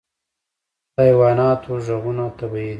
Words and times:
د 0.93 0.95
حیواناتو 1.05 1.71
غږونه 1.85 2.23
طبیعي 2.39 2.67
دي. 2.67 2.67